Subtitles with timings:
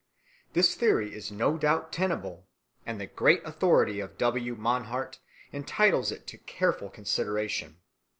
[0.53, 2.47] This theory is no doubt tenable,
[2.87, 4.55] and the great authority of W.
[4.55, 5.19] Mannhardt
[5.53, 7.77] entitles it to careful consideration.